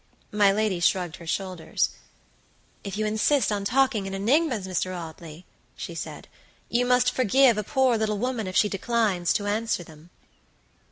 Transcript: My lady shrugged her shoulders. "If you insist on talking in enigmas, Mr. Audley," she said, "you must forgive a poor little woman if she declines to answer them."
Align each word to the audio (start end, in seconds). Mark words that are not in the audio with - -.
My 0.31 0.51
lady 0.51 0.79
shrugged 0.79 1.17
her 1.17 1.27
shoulders. 1.27 1.91
"If 2.83 2.97
you 2.97 3.05
insist 3.05 3.51
on 3.51 3.63
talking 3.63 4.07
in 4.07 4.15
enigmas, 4.15 4.65
Mr. 4.67 4.97
Audley," 4.99 5.45
she 5.75 5.93
said, 5.93 6.27
"you 6.69 6.87
must 6.87 7.11
forgive 7.13 7.55
a 7.55 7.63
poor 7.63 7.99
little 7.99 8.17
woman 8.17 8.47
if 8.47 8.57
she 8.57 8.67
declines 8.67 9.31
to 9.33 9.45
answer 9.45 9.83
them." 9.83 10.09